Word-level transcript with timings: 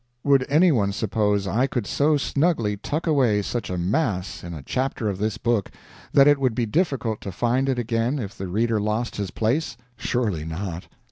Would 0.23 0.47
any 0.49 0.71
one 0.71 0.93
suppose 0.93 1.45
I 1.45 1.67
could 1.67 1.85
so 1.85 2.17
snugly 2.17 2.75
tuck 2.75 3.05
away 3.05 3.43
such 3.43 3.69
a 3.69 3.77
mass 3.77 4.43
in 4.43 4.55
a 4.55 4.63
chapter 4.63 5.09
of 5.09 5.19
this 5.19 5.37
book 5.37 5.69
that 6.11 6.27
it 6.27 6.39
would 6.39 6.55
be 6.55 6.65
difficult 6.65 7.21
to 7.21 7.31
find 7.31 7.69
it 7.69 7.77
again 7.77 8.17
if 8.17 8.35
the 8.35 8.47
reader 8.47 8.79
lost 8.81 9.17
his 9.17 9.29
place? 9.29 9.77
Surely 9.97 10.43
not. 10.43 10.87